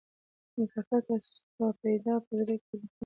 مسافر 0.59 1.01
ته 1.07 1.15
سوه 1.53 1.69
پیدا 1.83 2.13
په 2.25 2.31
زړه 2.39 2.55
کي 2.57 2.63
تمه 2.81 2.87